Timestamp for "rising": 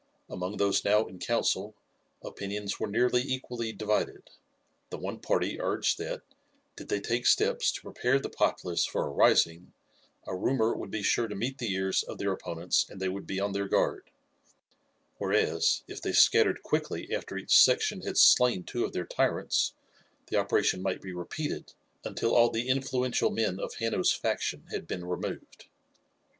9.11-9.73